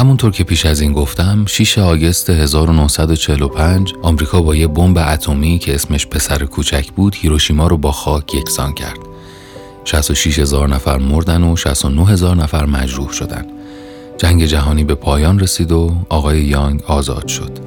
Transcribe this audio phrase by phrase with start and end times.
[0.00, 5.74] همونطور که پیش از این گفتم 6 آگست 1945 آمریکا با یه بمب اتمی که
[5.74, 8.98] اسمش پسر کوچک بود هیروشیما رو با خاک یکسان کرد.
[9.84, 13.46] 66 هزار نفر مردن و 69 هزار نفر مجروح شدن.
[14.18, 17.58] جنگ جهانی به پایان رسید و آقای یانگ آزاد شد.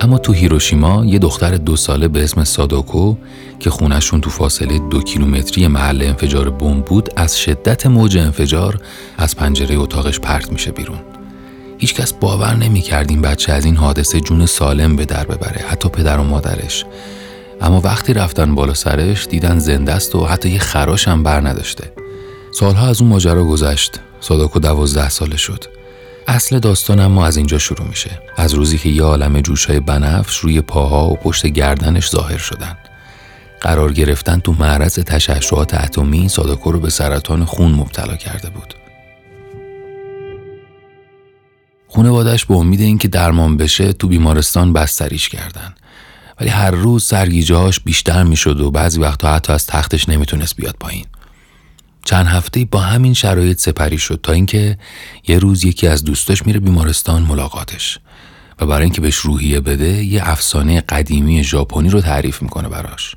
[0.00, 3.14] اما تو هیروشیما یه دختر دو ساله به اسم سادوکو
[3.60, 8.80] که خونشون تو فاصله دو کیلومتری محل انفجار بمب بود از شدت موج انفجار
[9.18, 11.09] از پنجره اتاقش پرت میشه بیرون.
[11.80, 16.18] هیچکس باور نمی‌کرد این بچه از این حادثه جون سالم به در ببره حتی پدر
[16.18, 16.84] و مادرش.
[17.60, 21.92] اما وقتی رفتن بالا سرش دیدن زنده است و حتی یه خراش هم بر نداشته.
[22.52, 24.00] سالها از اون ماجرا گذشت.
[24.20, 25.64] ساداکو دوازده ساله شد.
[26.26, 28.22] اصل داستان اما از اینجا شروع میشه.
[28.36, 32.78] از روزی که یه عالم جوشای بنفش روی پاها و پشت گردنش ظاهر شدن.
[33.60, 38.79] قرار گرفتن تو معرض تشعشعات اتمی ساداکو رو به سرطان خون مبتلا کرده بود.
[41.92, 45.74] خونوادش به امید اینکه درمان بشه تو بیمارستان بستریش کردن.
[46.40, 51.04] ولی هر روز سرگیجهاش بیشتر می‌شد و بعضی وقتا حتی از تختش نمی‌تونست بیاد پایین.
[52.04, 54.78] چند هفته با همین شرایط سپری شد تا اینکه
[55.28, 57.98] یه روز یکی از دوستاش میره بیمارستان ملاقاتش
[58.60, 63.16] و برای اینکه بهش روحیه بده یه افسانه قدیمی ژاپنی رو تعریف می‌کنه براش.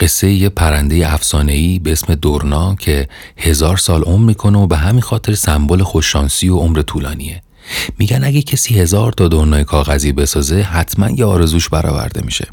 [0.00, 5.02] قصه یه پرنده افسانه‌ای به اسم دورنا که هزار سال عمر می‌کنه و به همین
[5.02, 7.42] خاطر سمبل خوششانسی و عمر طولانیه.
[7.98, 12.48] میگن اگه کسی هزار تا دورنای کاغذی بسازه حتما یه آرزوش برآورده میشه.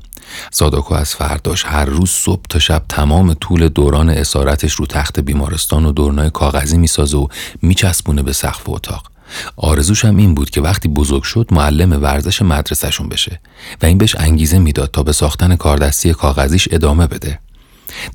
[0.51, 5.85] ساداکو از فرداش هر روز صبح تا شب تمام طول دوران اسارتش رو تخت بیمارستان
[5.85, 7.27] و دورنای کاغذی می‌سازه و
[7.61, 9.11] میچسبونه به سقف اتاق.
[9.57, 13.39] آرزوش هم این بود که وقتی بزرگ شد معلم ورزش مدرسهشون بشه
[13.81, 17.39] و این بهش انگیزه می‌داد تا به ساختن کاردستی کاغذیش ادامه بده.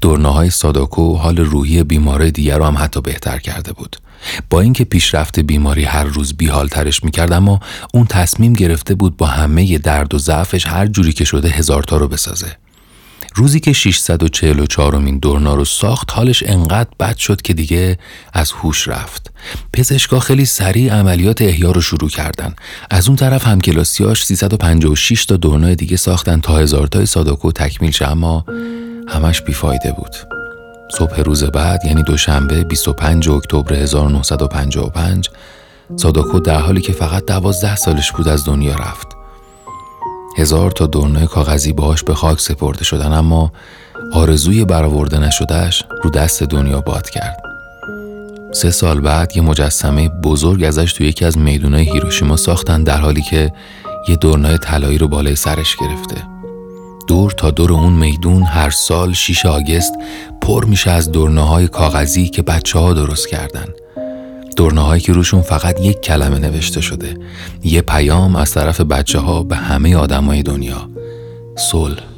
[0.01, 3.97] دورناهای ساداکو حال روحی بیماره دیگر رو هم حتی بهتر کرده بود.
[4.51, 7.61] با اینکه پیشرفت بیماری هر روز بیحالترش می‌کرد اما
[7.95, 11.97] اون تصمیم گرفته بود با همه درد و ضعفش هر جوری که شده هزار تا
[11.97, 12.57] رو بسازه.
[13.35, 17.99] روزی که 644 مین دورنا رو ساخت حالش انقدر بد شد که دیگه
[18.33, 19.31] از هوش رفت.
[19.73, 22.55] پزشکا خیلی سریع عملیات احیا رو شروع کردن.
[22.91, 28.09] از اون طرف همکلاسیاش 356 تا دورنای دیگه ساختن تا هزار تای ساداکو تکمیل شه
[28.09, 28.45] اما
[29.09, 30.40] همش بیفایده بود.
[30.93, 35.31] صبح روز بعد یعنی دوشنبه 25 اکتبر 1955
[35.97, 39.07] ساداکو در حالی که فقط دوازده سالش بود از دنیا رفت.
[40.39, 43.53] هزار تا دورنای کاغذی باهاش به خاک سپرده شدن اما
[44.13, 47.43] آرزوی برآورده نشدهش رو دست دنیا باد کرد.
[48.53, 53.23] سه سال بعد یه مجسمه بزرگ ازش توی یکی از میدونای هیروشیما ساختن در حالی
[53.23, 53.53] که
[54.09, 56.23] یه دورنای طلایی رو بالای سرش گرفته.
[57.09, 59.93] دور تا دور اون میدون هر سال 6 آگست
[60.43, 63.67] پر میشه از دورناهای کاغذی که بچه ها درست کردن.
[64.57, 67.17] دورناهایی که روشون فقط یک کلمه نوشته شده.
[67.65, 70.89] یه پیام از طرف بچه ها به همه آدمای دنیا.
[71.59, 72.10] صلح.